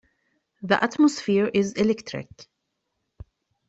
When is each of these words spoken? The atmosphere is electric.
The 0.63 0.83
atmosphere 0.83 1.51
is 1.53 1.73
electric. 1.73 2.47